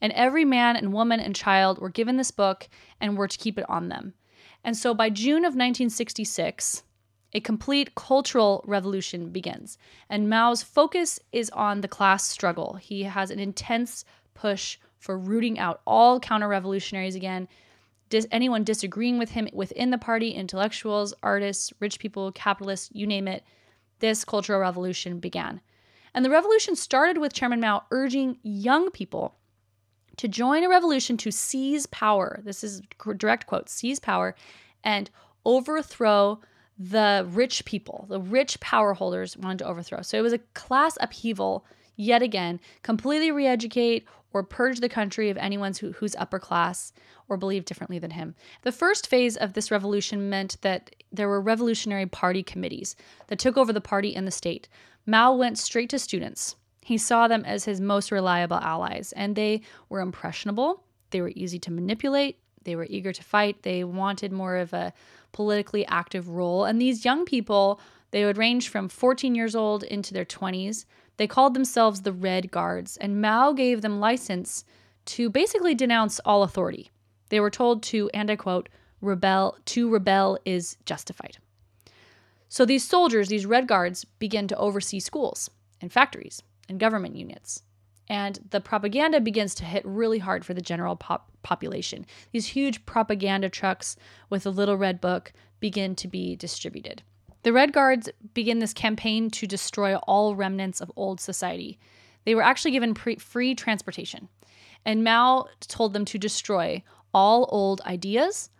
[0.00, 2.68] And every man and woman and child were given this book
[3.00, 4.14] and were to keep it on them.
[4.64, 6.82] And so by June of 1966,
[7.34, 9.76] a complete cultural revolution begins.
[10.08, 12.78] And Mao's focus is on the class struggle.
[12.80, 17.48] He has an intense push for rooting out all counter revolutionaries again.
[18.08, 23.28] Dis- anyone disagreeing with him within the party, intellectuals, artists, rich people, capitalists, you name
[23.28, 23.44] it,
[23.98, 25.60] this cultural revolution began.
[26.14, 29.34] And the revolution started with Chairman Mao urging young people
[30.16, 32.40] to join a revolution to seize power.
[32.44, 32.82] This is
[33.16, 34.34] direct quote seize power
[34.82, 35.10] and
[35.44, 36.40] overthrow
[36.78, 40.02] the rich people, the rich power holders wanted to overthrow.
[40.02, 41.64] So it was a class upheaval
[41.96, 46.92] yet again, completely re educate or purge the country of anyone who, who's upper class
[47.28, 48.34] or believed differently than him.
[48.62, 52.96] The first phase of this revolution meant that there were revolutionary party committees
[53.28, 54.68] that took over the party and the state.
[55.06, 56.56] Mao went straight to students.
[56.84, 60.84] He saw them as his most reliable allies, and they were impressionable.
[61.12, 62.38] They were easy to manipulate.
[62.64, 63.62] They were eager to fight.
[63.62, 64.92] They wanted more of a
[65.32, 66.66] politically active role.
[66.66, 70.84] And these young people, they would range from 14 years old into their 20s.
[71.16, 74.66] They called themselves the Red Guards, and Mao gave them license
[75.06, 76.90] to basically denounce all authority.
[77.30, 78.68] They were told to, and I quote,
[79.00, 81.38] rebel, to rebel is justified.
[82.50, 85.48] So these soldiers, these Red Guards, begin to oversee schools
[85.80, 87.62] and factories and government units.
[88.08, 92.04] And the propaganda begins to hit really hard for the general pop- population.
[92.32, 93.96] These huge propaganda trucks
[94.28, 97.02] with a little red book begin to be distributed.
[97.44, 101.78] The Red Guards begin this campaign to destroy all remnants of old society.
[102.24, 104.28] They were actually given pre- free transportation.
[104.84, 108.50] And Mao told them to destroy all old ideas,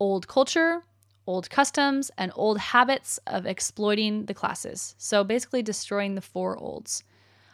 [0.00, 0.82] old culture,
[1.26, 4.94] old customs, and old habits of exploiting the classes.
[4.98, 7.04] So basically, destroying the four olds.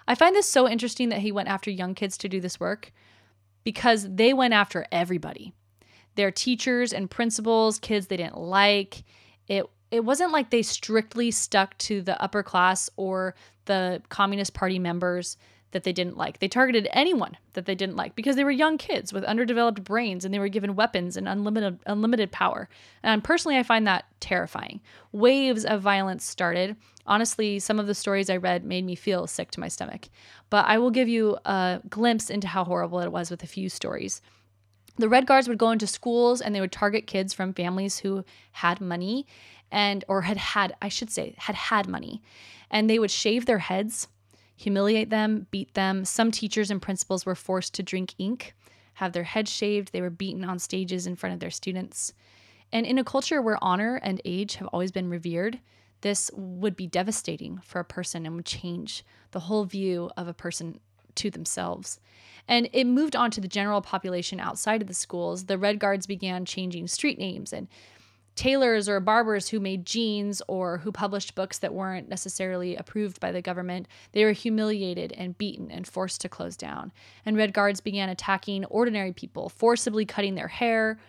[0.09, 2.92] I find this so interesting that he went after young kids to do this work
[3.62, 5.53] because they went after everybody.
[6.14, 9.05] Their teachers and principals, kids they didn't like.
[9.47, 13.35] It it wasn't like they strictly stuck to the upper class or
[13.66, 15.37] the Communist Party members
[15.73, 16.39] that they didn't like.
[16.39, 20.25] They targeted anyone that they didn't like because they were young kids with underdeveloped brains
[20.25, 22.69] and they were given weapons and unlimited unlimited power.
[23.03, 24.81] And personally I find that terrifying.
[25.13, 26.77] Waves of violence started.
[27.07, 30.09] Honestly, some of the stories I read made me feel sick to my stomach.
[30.51, 33.69] But I will give you a glimpse into how horrible it was with a few
[33.69, 34.23] stories.
[34.97, 38.25] The Red Guards would go into schools and they would target kids from families who
[38.53, 39.27] had money
[39.71, 42.23] and or had had I should say had had money.
[42.71, 44.09] And they would shave their heads
[44.59, 46.05] humiliate them, beat them.
[46.05, 48.55] Some teachers and principals were forced to drink ink,
[48.94, 49.92] have their heads shaved.
[49.92, 52.12] They were beaten on stages in front of their students.
[52.73, 55.61] And in a culture where honor and age have always been revered,
[56.01, 60.35] this would be devastating for a person and would change the whole view of a
[60.35, 60.81] person
[61.14, 62.01] to themselves.
[62.49, 65.44] And it moved on to the general population outside of the schools.
[65.44, 67.68] The Red Guards began changing street names and
[68.38, 73.33] tailors or barbers who made jeans or who published books that weren't necessarily approved by
[73.33, 76.92] the government, they were humiliated and beaten and forced to close down.
[77.27, 81.01] And Red Guards began attacking ordinary people, forcibly cutting their hair,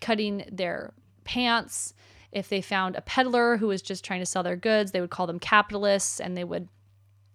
[0.00, 0.92] cutting their
[1.24, 1.92] pants.
[2.30, 5.10] If they found a peddler who was just trying to sell their goods, they would
[5.10, 6.68] call them capitalists and they would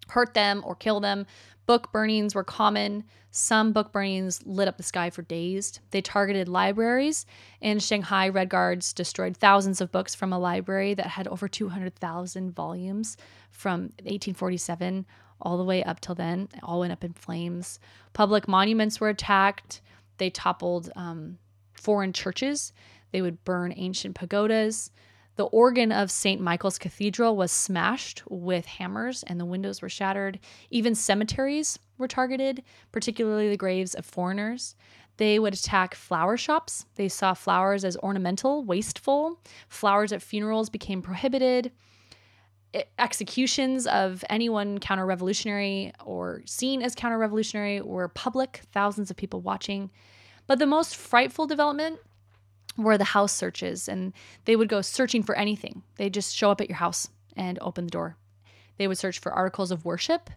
[0.07, 1.25] hurt them or kill them.
[1.71, 3.05] Book burnings were common.
[3.29, 5.79] Some book burnings lit up the sky for days.
[5.91, 7.25] They targeted libraries.
[7.62, 12.51] In Shanghai, Red Guards destroyed thousands of books from a library that had over 200,000
[12.53, 13.15] volumes
[13.51, 15.05] from 1847
[15.39, 16.49] all the way up till then.
[16.53, 17.79] It all went up in flames.
[18.12, 19.79] Public monuments were attacked.
[20.17, 21.38] They toppled um,
[21.73, 22.73] foreign churches.
[23.13, 24.91] They would burn ancient pagodas.
[25.38, 26.41] The organ of St.
[26.41, 30.39] Michael's Cathedral was smashed with hammers and the windows were shattered.
[30.70, 34.76] Even cemeteries were targeted, particularly the graves of foreigners.
[35.17, 36.86] They would attack flower shops.
[36.96, 39.39] They saw flowers as ornamental, wasteful.
[39.70, 41.72] Flowers at funerals became prohibited.
[42.98, 49.41] Executions of anyone counter revolutionary or seen as counter revolutionary were public, thousands of people
[49.41, 49.91] watching.
[50.48, 52.00] But the most frightful development
[52.77, 54.13] were the house searches, and
[54.45, 55.84] they would go searching for anything.
[55.97, 58.17] They'd just show up at your house and open the door.
[58.77, 60.29] They would search for articles of worship.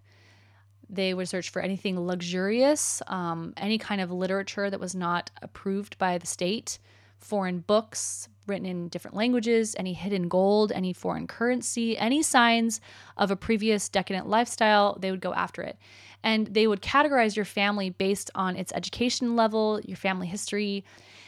[0.91, 5.97] They would search for anything luxurious, um, any kind of literature that was not approved
[5.99, 6.79] by the state,
[7.19, 12.81] foreign books written in different languages, any hidden gold, any foreign currency, any signs
[13.17, 15.79] of a previous decadent lifestyle, they would go after it.
[16.23, 20.85] And they would categorize your family based on its education level, your family history.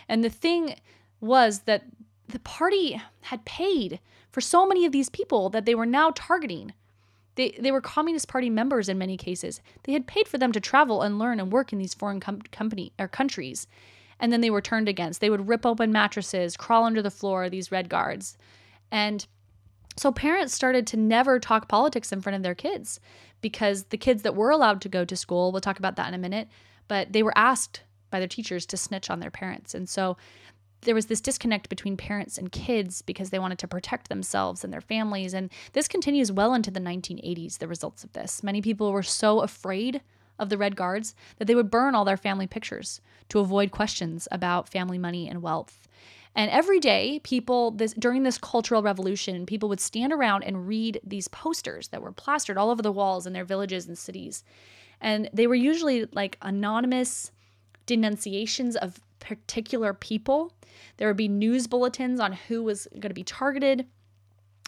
[0.08, 0.76] And the thing
[1.20, 1.84] was that
[2.28, 4.00] the party had paid
[4.30, 6.72] for so many of these people that they were now targeting.
[7.36, 9.60] They, they were Communist Party members in many cases.
[9.84, 12.42] They had paid for them to travel and learn and work in these foreign com-
[12.52, 13.66] company or countries,
[14.18, 15.20] and then they were turned against.
[15.20, 17.48] They would rip open mattresses, crawl under the floor.
[17.48, 18.36] These red guards,
[18.90, 19.26] and
[19.96, 23.00] so parents started to never talk politics in front of their kids
[23.40, 26.14] because the kids that were allowed to go to school, we'll talk about that in
[26.14, 26.48] a minute,
[26.88, 30.16] but they were asked by their teachers to snitch on their parents, and so
[30.82, 34.72] there was this disconnect between parents and kids because they wanted to protect themselves and
[34.72, 35.34] their families.
[35.34, 38.42] And this continues well into the 1980s, the results of this.
[38.42, 40.00] Many people were so afraid
[40.38, 44.28] of the Red Guards that they would burn all their family pictures to avoid questions
[44.30, 45.88] about family money and wealth.
[46.34, 51.00] And every day, people this during this cultural revolution, people would stand around and read
[51.02, 54.44] these posters that were plastered all over the walls in their villages and cities.
[55.00, 57.32] And they were usually like anonymous
[57.86, 60.52] denunciations of particular people.
[60.96, 63.86] There would be news bulletins on who was going to be targeted.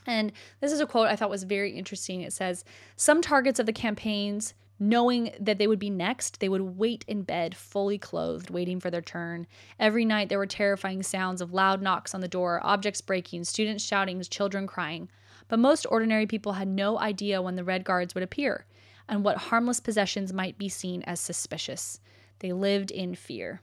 [0.04, 2.22] And this is a quote I thought was very interesting.
[2.22, 2.64] It says,
[2.96, 7.22] Some targets of the campaigns, knowing that they would be next, they would wait in
[7.22, 9.46] bed, fully clothed, waiting for their turn.
[9.78, 13.84] Every night there were terrifying sounds of loud knocks on the door, objects breaking, students
[13.84, 15.08] shouting, children crying.
[15.46, 18.66] But most ordinary people had no idea when the Red Guards would appear
[19.08, 22.00] and what harmless possessions might be seen as suspicious.
[22.40, 23.62] They lived in fear.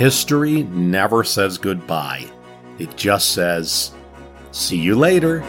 [0.00, 2.24] History never says goodbye,
[2.78, 3.92] it just says,
[4.50, 5.42] see you later.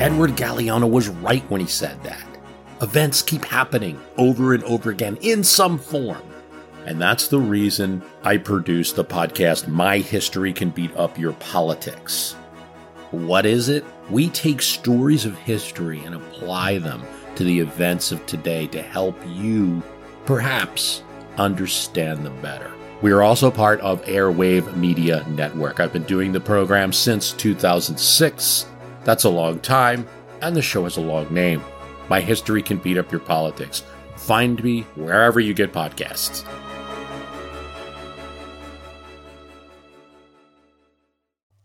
[0.00, 2.26] Edward Galeano was right when he said that.
[2.82, 6.20] Events keep happening over and over again in some form.
[6.84, 12.32] And that's the reason I produce the podcast My History Can Beat Up Your Politics.
[13.12, 13.84] What is it?
[14.10, 17.04] We take stories of history and apply them
[17.36, 19.80] to the events of today to help you,
[20.26, 21.04] perhaps,
[21.36, 22.72] understand them better.
[23.00, 25.78] We are also part of Airwave Media Network.
[25.78, 28.66] I've been doing the program since 2006.
[29.04, 30.04] That's a long time,
[30.42, 31.62] and the show has a long name.
[32.08, 33.84] My history can beat up your politics.
[34.16, 36.44] Find me wherever you get podcasts.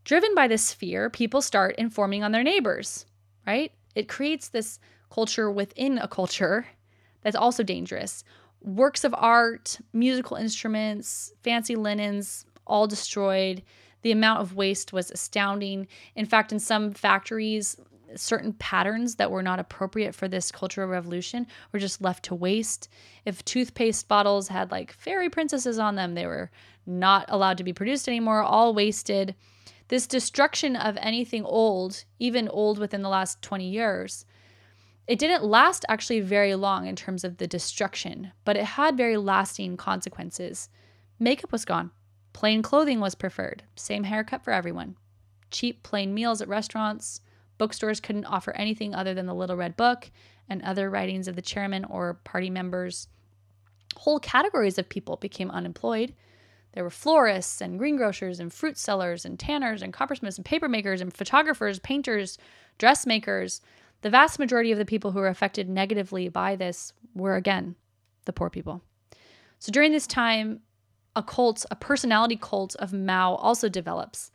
[0.04, 3.08] Driven by this fear, people start informing on their neighbors,
[3.48, 3.72] right?
[3.96, 4.80] It creates this
[5.10, 6.68] culture within a culture
[7.22, 8.24] that's also dangerous.
[8.64, 13.62] Works of art, musical instruments, fancy linens, all destroyed.
[14.04, 15.88] The amount of waste was astounding.
[16.16, 17.78] In fact, in some factories,
[18.16, 22.90] certain patterns that were not appropriate for this cultural revolution were just left to waste.
[23.26, 26.52] If toothpaste bottles had like fairy princesses on them, they were
[26.86, 29.36] not allowed to be produced anymore, all wasted.
[29.90, 34.26] This destruction of anything old, even old within the last 20 years,
[35.08, 39.18] it didn't last actually very long in terms of the destruction, but it had very
[39.18, 40.70] lasting consequences.
[41.20, 41.92] Makeup was gone.
[42.32, 43.64] Plain clothing was preferred.
[43.76, 44.96] Same haircut for everyone.
[45.52, 47.22] Cheap, plain meals at restaurants.
[47.58, 50.10] Bookstores couldn't offer anything other than the Little Red Book
[50.50, 53.08] and other writings of the chairman or party members.
[53.98, 56.14] Whole categories of people became unemployed.
[56.74, 61.14] There were florists and greengrocers and fruit sellers and tanners and coppersmiths and papermakers and
[61.14, 62.38] photographers, painters,
[62.80, 63.62] dressmakers.
[64.04, 67.76] The vast majority of the people who were affected negatively by this were, again,
[68.26, 68.82] the poor people.
[69.60, 70.60] So during this time,
[71.16, 74.30] a cult, a personality cult of Mao also develops.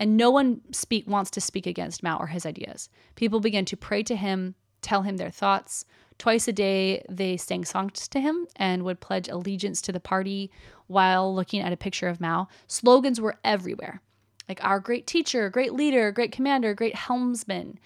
[0.00, 2.88] And no one speak wants to speak against Mao or his ideas.
[3.14, 5.84] People begin to pray to him, tell him their thoughts.
[6.18, 10.50] Twice a day, they sang songs to him and would pledge allegiance to the party
[10.88, 12.48] while looking at a picture of Mao.
[12.66, 14.02] Slogans were everywhere
[14.48, 17.78] like our great teacher, great leader, great commander, great helmsman.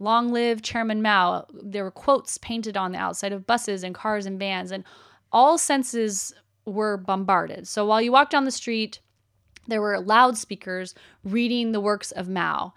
[0.00, 1.46] Long live Chairman Mao.
[1.52, 4.82] There were quotes painted on the outside of buses and cars and vans, and
[5.30, 6.32] all senses
[6.64, 7.68] were bombarded.
[7.68, 9.00] So while you walked down the street,
[9.68, 12.72] there were loudspeakers reading the works of Mao,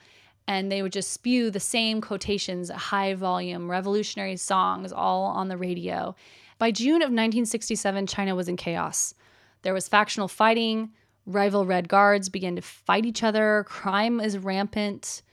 [0.47, 5.57] and they would just spew the same quotations, high volume, revolutionary songs, all on the
[5.57, 6.13] radio.
[6.57, 9.13] By June of 1967, China was in chaos.
[9.61, 10.91] There was factional fighting,
[11.26, 15.24] rival Red Guards began to fight each other, crime is rampant.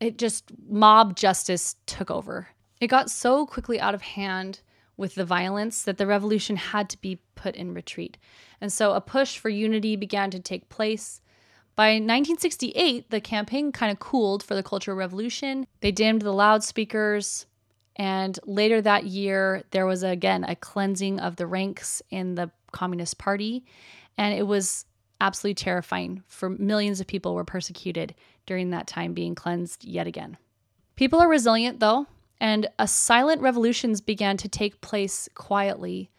[0.00, 2.48] It just, mob justice took over.
[2.80, 4.60] It got so quickly out of hand
[4.96, 8.18] with the violence that the revolution had to be put in retreat.
[8.60, 11.20] And so a push for unity began to take place.
[11.76, 15.66] By 1968, the campaign kind of cooled for the Cultural Revolution.
[15.80, 17.46] They dimmed the loudspeakers.
[17.94, 23.18] And later that year, there was again a cleansing of the ranks in the Communist
[23.18, 23.64] Party.
[24.16, 24.84] And it was
[25.20, 28.14] absolutely terrifying for millions of people were persecuted
[28.48, 30.36] during that time being cleansed yet again.
[30.96, 32.06] People are resilient though,
[32.40, 36.10] and a silent revolutions began to take place quietly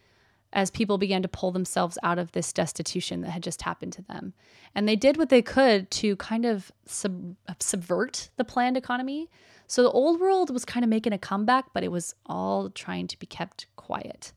[0.52, 4.02] as people began to pull themselves out of this destitution that had just happened to
[4.02, 4.32] them.
[4.74, 9.28] And they did what they could to kind of sub- subvert the planned economy.
[9.66, 13.06] So the old world was kind of making a comeback, but it was all trying
[13.08, 14.32] to be kept quiet.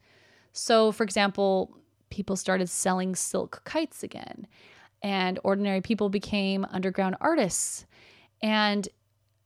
[0.52, 1.78] So, for example,
[2.12, 4.46] people started selling silk kites again,
[5.04, 7.86] and ordinary people became underground artists.
[8.42, 8.88] And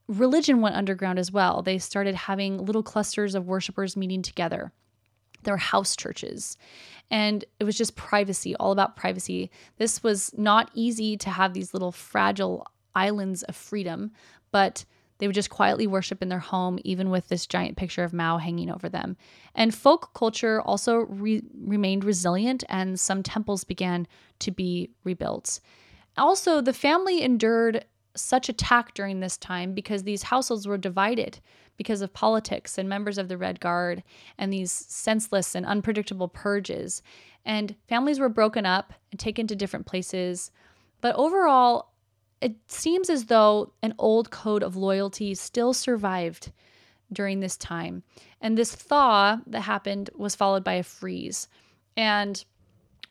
[0.06, 1.62] religion went underground as well.
[1.62, 4.72] They started having little clusters of worshipers meeting together.
[5.42, 6.56] There were house churches,
[7.10, 9.50] and it was just privacy, all about privacy.
[9.76, 14.12] This was not easy to have these little fragile islands of freedom,
[14.50, 14.84] but
[15.18, 18.38] they would just quietly worship in their home, even with this giant picture of Mao
[18.38, 19.16] hanging over them.
[19.54, 24.06] And folk culture also re- remained resilient, and some temples began
[24.40, 25.60] to be rebuilt.
[26.16, 27.84] Also, the family endured
[28.16, 31.38] such attack during this time because these households were divided
[31.76, 34.02] because of politics and members of the Red Guard
[34.36, 37.02] and these senseless and unpredictable purges.
[37.44, 40.50] And families were broken up and taken to different places.
[41.00, 41.92] But overall,
[42.40, 46.52] it seems as though an old code of loyalty still survived
[47.12, 48.02] during this time.
[48.40, 51.48] And this thaw that happened was followed by a freeze.
[51.96, 52.44] And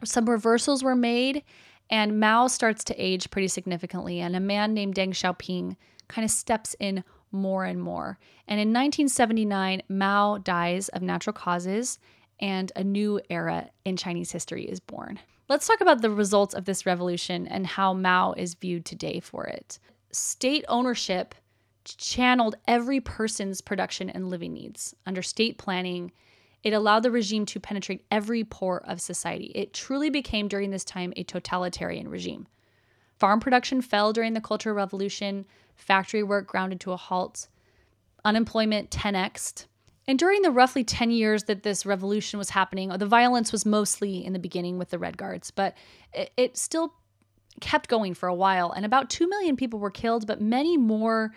[0.04, 1.44] some reversals were made,
[1.90, 4.20] and Mao starts to age pretty significantly.
[4.20, 5.76] And a man named Deng Xiaoping
[6.08, 8.18] kind of steps in more and more.
[8.48, 12.00] And in 1979, Mao dies of natural causes,
[12.40, 15.20] and a new era in Chinese history is born.
[15.50, 19.46] Let's talk about the results of this revolution and how Mao is viewed today for
[19.46, 19.80] it.
[20.12, 21.36] State ownership
[21.86, 24.94] channeled every person's production and living needs.
[25.06, 26.12] Under state planning,
[26.64, 29.52] it allowed the regime to penetrate every pore of society.
[29.56, 32.48] It truly became, during this time, a totalitarian regime.
[33.16, 37.48] Farm production fell during the Cultural Revolution, factory work grounded to a halt,
[38.26, 39.66] unemployment 10xed,
[40.08, 44.26] and during the roughly 10 years that this revolution was happening, the violence was mostly
[44.26, 45.76] in the beginning with the Red Guards, but
[46.14, 46.94] it, it still
[47.60, 48.72] kept going for a while.
[48.72, 51.34] And about 2 million people were killed, but many more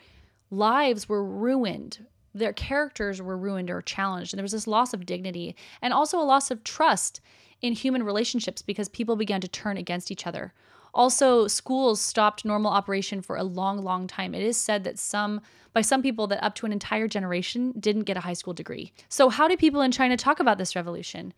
[0.50, 4.32] lives were ruined their characters were ruined or challenged.
[4.32, 7.20] And there was this loss of dignity and also a loss of trust
[7.60, 10.52] in human relationships because people began to turn against each other.
[10.94, 14.34] Also, schools stopped normal operation for a long, long time.
[14.34, 15.40] It is said that some,
[15.72, 18.92] by some people, that up to an entire generation didn't get a high school degree.
[19.08, 21.32] So, how do people in China talk about this revolution?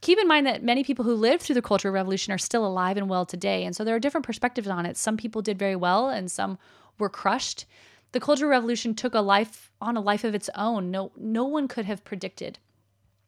[0.00, 2.96] Keep in mind that many people who lived through the Cultural Revolution are still alive
[2.96, 3.64] and well today.
[3.64, 4.96] And so there are different perspectives on it.
[4.96, 6.58] Some people did very well and some
[6.98, 7.66] were crushed.
[8.12, 10.90] The Cultural Revolution took a life on a life of its own.
[10.90, 12.58] No, no one could have predicted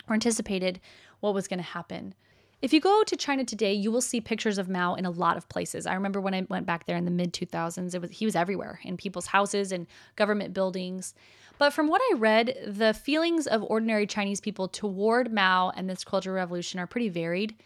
[0.08, 0.80] or anticipated
[1.20, 2.14] what was going to happen.
[2.62, 5.36] If you go to China today, you will see pictures of Mao in a lot
[5.36, 5.84] of places.
[5.84, 8.36] I remember when I went back there in the mid 2000s, it was he was
[8.36, 11.12] everywhere in people's houses and government buildings.
[11.58, 16.04] But from what I read, the feelings of ordinary Chinese people toward Mao and this
[16.04, 17.56] Cultural Revolution are pretty varied.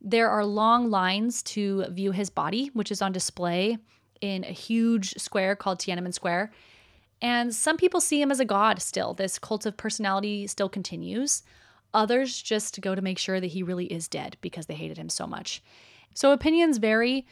[0.00, 3.78] There are long lines to view his body, which is on display
[4.20, 6.50] in a huge square called Tiananmen Square.
[7.20, 9.14] And some people see him as a god still.
[9.14, 11.44] This cult of personality still continues.
[11.94, 15.08] Others just go to make sure that he really is dead because they hated him
[15.08, 15.62] so much.
[16.14, 17.26] So opinions vary.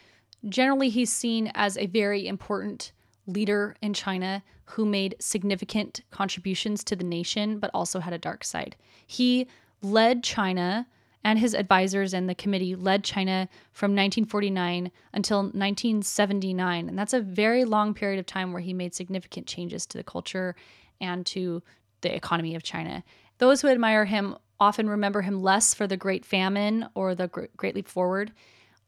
[0.47, 2.91] Generally, he's seen as a very important
[3.27, 8.43] leader in China who made significant contributions to the nation, but also had a dark
[8.43, 8.75] side.
[9.05, 9.47] He
[9.81, 10.87] led China
[11.23, 16.89] and his advisors and the committee led China from 1949 until 1979.
[16.89, 20.03] And that's a very long period of time where he made significant changes to the
[20.03, 20.55] culture
[20.99, 21.61] and to
[22.01, 23.03] the economy of China.
[23.37, 27.75] Those who admire him often remember him less for the Great Famine or the Great
[27.75, 28.31] Leap Forward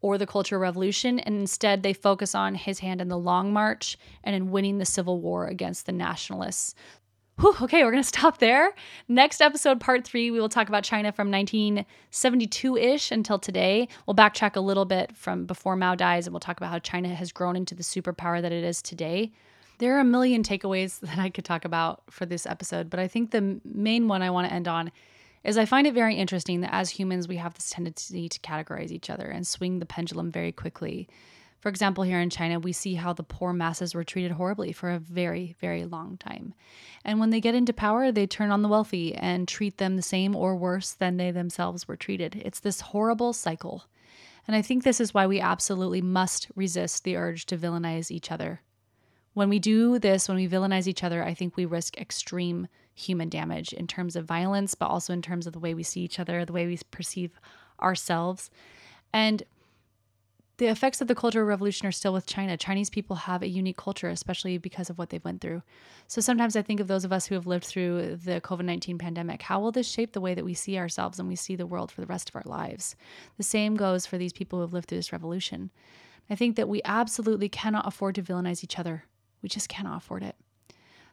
[0.02, 3.98] or the Cultural Revolution, and instead they focus on his hand in the Long March
[4.24, 6.76] and in winning the Civil War against the nationalists.
[7.40, 8.76] Whew, okay, we're going to stop there.
[9.08, 13.88] Next episode, part three, we will talk about China from 1972 ish until today.
[14.06, 17.10] We'll backtrack a little bit from before Mao dies and we'll talk about how China
[17.16, 19.32] has grown into the superpower that it is today.
[19.80, 23.08] There are a million takeaways that I could talk about for this episode, but I
[23.08, 24.92] think the main one I want to end on
[25.44, 28.91] is I find it very interesting that as humans, we have this tendency to categorize
[28.91, 31.10] each other and swing the pendulum very quickly.
[31.60, 34.91] For example, here in China, we see how the poor masses were treated horribly for
[34.91, 36.54] a very, very long time.
[37.06, 40.02] And when they get into power, they turn on the wealthy and treat them the
[40.02, 42.41] same or worse than they themselves were treated.
[42.44, 43.86] It's this horrible cycle.
[44.46, 48.30] And I think this is why we absolutely must resist the urge to villainize each
[48.30, 48.62] other.
[49.34, 53.30] When we do this, when we villainize each other, I think we risk extreme human
[53.30, 56.20] damage in terms of violence, but also in terms of the way we see each
[56.20, 57.39] other, the way we perceive
[57.82, 58.50] ourselves.
[59.12, 59.44] And
[60.58, 62.56] the effects of the Cultural Revolution are still with China.
[62.56, 65.64] Chinese people have a unique culture, especially because of what they've went through.
[66.08, 69.41] So sometimes I think of those of us who have lived through the COVID-19 pandemic.
[69.41, 71.91] How will this shape the way that we see ourselves and we see the world
[71.91, 72.96] for the rest of our lives?
[73.38, 75.72] The same goes for these people who have lived through this revolution.
[76.30, 79.06] I think that we absolutely cannot afford to villainize each other.
[79.41, 80.36] We just cannot afford it.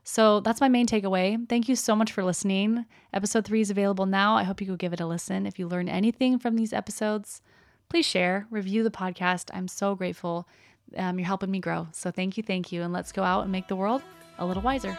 [0.05, 1.49] So that's my main takeaway.
[1.49, 2.87] Thank you so much for listening.
[3.13, 4.37] Episode three is available now.
[4.37, 5.47] I hope you go give it a listen.
[5.47, 7.43] If you learned anything from these episodes,
[7.89, 9.51] please share, review the podcast.
[9.53, 10.49] I'm so grateful.
[10.97, 11.89] Um, you're helping me grow.
[11.93, 12.83] So thank you, thank you.
[12.83, 14.03] And let's go out and make the world
[14.39, 14.99] a little wiser.